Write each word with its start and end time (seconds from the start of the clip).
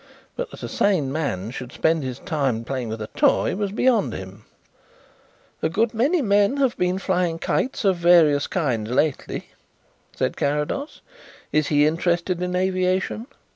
But 0.35 0.49
that 0.49 0.63
a 0.63 0.67
sane 0.67 1.11
man 1.11 1.51
should 1.51 1.71
spend 1.71 2.01
his 2.01 2.17
time 2.17 2.63
'playing 2.63 2.89
with 2.89 3.03
a 3.03 3.07
toy' 3.15 3.55
was 3.55 3.71
beyond 3.71 4.13
him." 4.13 4.45
"A 5.61 5.69
good 5.69 5.93
many 5.93 6.23
men 6.23 6.57
have 6.57 6.75
been 6.75 6.97
flying 6.97 7.37
kites 7.37 7.85
of 7.85 7.97
various 7.97 8.47
kinds 8.47 8.89
lately," 8.89 9.49
said 10.11 10.35
Carrados. 10.37 11.01
"Is 11.51 11.67
he 11.67 11.85
interested 11.85 12.41
in 12.41 12.55
aviation?" 12.55 13.27